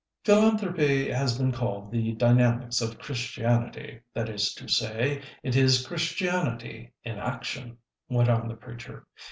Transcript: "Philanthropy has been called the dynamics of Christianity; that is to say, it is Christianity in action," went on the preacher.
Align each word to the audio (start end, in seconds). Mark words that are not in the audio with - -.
"Philanthropy 0.25 1.11
has 1.11 1.37
been 1.37 1.51
called 1.51 1.91
the 1.91 2.13
dynamics 2.13 2.81
of 2.81 2.97
Christianity; 2.97 4.01
that 4.15 4.29
is 4.29 4.51
to 4.55 4.67
say, 4.67 5.21
it 5.43 5.55
is 5.55 5.85
Christianity 5.85 6.91
in 7.03 7.19
action," 7.19 7.77
went 8.09 8.27
on 8.27 8.47
the 8.47 8.55
preacher. 8.55 9.05